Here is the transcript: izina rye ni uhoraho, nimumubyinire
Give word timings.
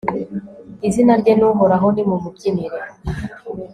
izina 0.87 1.13
rye 1.21 1.33
ni 1.35 1.45
uhoraho, 1.49 1.87
nimumubyinire 1.91 2.79